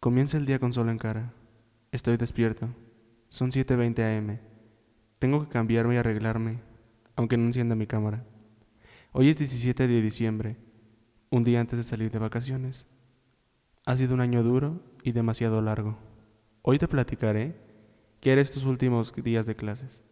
[0.00, 1.34] Comienza el día con sol en cara.
[1.90, 2.68] Estoy despierto.
[3.26, 4.38] Son 7.20 am.
[5.18, 6.60] Tengo que cambiarme y arreglarme,
[7.16, 8.24] aunque no encienda mi cámara.
[9.10, 10.56] Hoy es 17 de diciembre,
[11.30, 12.86] un día antes de salir de vacaciones.
[13.86, 15.98] Ha sido un año duro y demasiado largo.
[16.62, 17.56] Hoy te platicaré
[18.20, 20.04] qué eres tus últimos días de clases.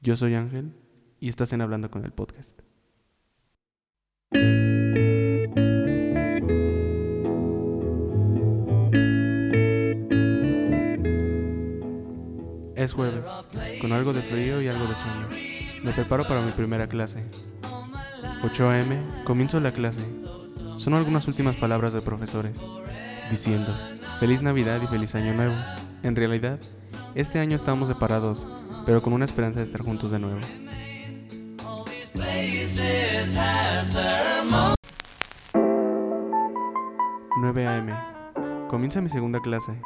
[0.00, 0.74] Yo soy Ángel
[1.20, 2.62] y estás en Hablando con el podcast.
[12.80, 13.26] Es jueves,
[13.82, 15.28] con algo de frío y algo de sueño.
[15.84, 17.22] Me preparo para mi primera clase.
[18.42, 20.00] 8 am, comienzo la clase.
[20.76, 22.64] Son algunas últimas palabras de profesores,
[23.30, 23.76] diciendo,
[24.18, 25.54] Feliz Navidad y feliz Año Nuevo.
[26.02, 26.58] En realidad,
[27.14, 28.48] este año estamos separados,
[28.86, 30.40] pero con una esperanza de estar juntos de nuevo.
[37.42, 38.68] 9 am.
[38.68, 39.78] Comienza mi segunda clase.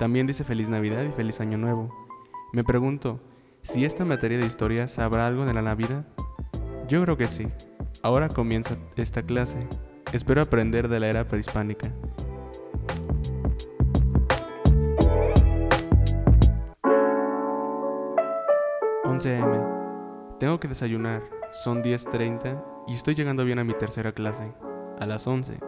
[0.00, 2.09] También dice Feliz Navidad y Feliz Año Nuevo.
[2.52, 3.20] Me pregunto,
[3.62, 6.06] si esta materia de historia sabrá algo de la Navidad.
[6.88, 7.46] Yo creo que sí.
[8.02, 9.68] Ahora comienza esta clase.
[10.12, 11.92] Espero aprender de la era prehispánica.
[19.28, 19.60] m.
[20.38, 21.22] Tengo que desayunar.
[21.52, 24.52] Son 10.30 y estoy llegando bien a mi tercera clase.
[24.98, 25.58] A las 11.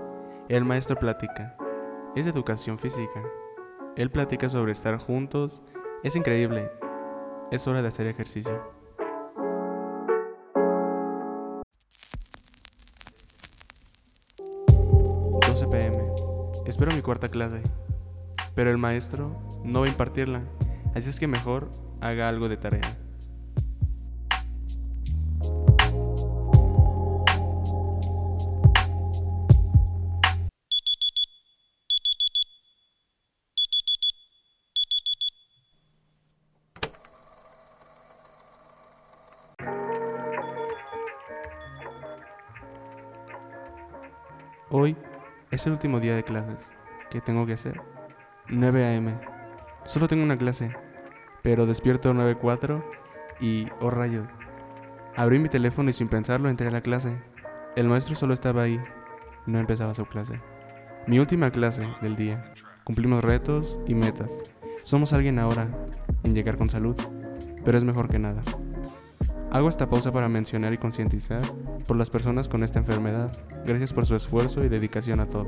[0.48, 1.56] El maestro platica.
[2.16, 3.22] Es educación física.
[3.96, 5.62] Él platica sobre estar juntos.
[6.02, 6.68] Es increíble.
[7.52, 8.60] Es hora de hacer ejercicio.
[15.46, 15.98] 12 pm.
[16.66, 17.62] Espero mi cuarta clase.
[18.56, 20.42] Pero el maestro no va a impartirla.
[20.96, 23.01] Así es que mejor haga algo de tarea.
[44.74, 44.96] Hoy
[45.50, 46.72] es el último día de clases.
[47.10, 47.82] ¿Qué tengo que hacer?
[48.48, 49.20] 9 a.m.
[49.84, 50.74] Solo tengo una clase,
[51.42, 52.82] pero despierto a 9.04
[53.38, 54.26] y, oh rayos,
[55.14, 57.20] abrí mi teléfono y sin pensarlo entré a la clase.
[57.76, 58.80] El maestro solo estaba ahí,
[59.44, 60.40] no empezaba su clase.
[61.06, 62.54] Mi última clase del día.
[62.82, 64.40] Cumplimos retos y metas.
[64.84, 65.68] Somos alguien ahora
[66.22, 66.96] en llegar con salud,
[67.62, 68.40] pero es mejor que nada.
[69.52, 71.42] Hago esta pausa para mencionar y concientizar
[71.86, 73.30] por las personas con esta enfermedad.
[73.66, 75.46] Gracias por su esfuerzo y dedicación a todo.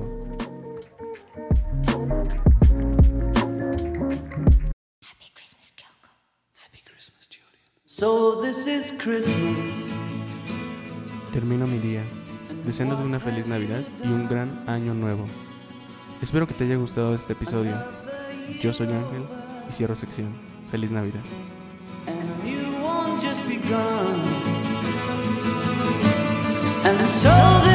[11.33, 12.03] Termino mi día,
[12.67, 15.25] deseándote una feliz Navidad y un gran año nuevo.
[16.21, 17.75] Espero que te haya gustado este episodio.
[18.61, 19.25] Yo soy Ángel
[19.67, 20.29] y cierro sección.
[20.71, 21.23] Feliz Navidad.
[26.87, 27.74] And so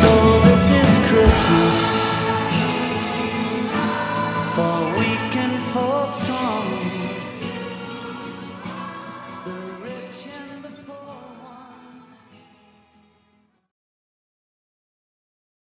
[0.00, 0.37] so